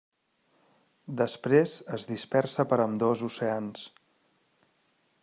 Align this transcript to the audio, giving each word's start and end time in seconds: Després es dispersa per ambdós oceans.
Després 1.19 1.75
es 1.99 2.07
dispersa 2.13 2.67
per 2.73 2.81
ambdós 2.87 3.25
oceans. 3.31 3.87